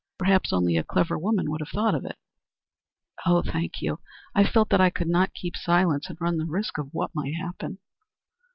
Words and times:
Perhaps 0.17 0.51
only 0.51 0.77
a 0.77 0.83
clever 0.83 1.15
woman 1.15 1.51
would 1.51 1.61
have 1.61 1.69
thought 1.69 1.93
of 1.93 2.05
it." 2.05 2.17
"Oh, 3.23 3.43
thank 3.43 3.83
you. 3.83 3.99
I 4.33 4.43
felt 4.43 4.69
that 4.69 4.81
I 4.81 4.89
could 4.89 5.07
not 5.07 5.35
keep 5.35 5.55
silence, 5.55 6.09
and 6.09 6.19
run 6.19 6.37
the 6.37 6.45
risk 6.47 6.79
of 6.79 6.91
what 6.91 7.13
might 7.13 7.35
happen." 7.35 7.77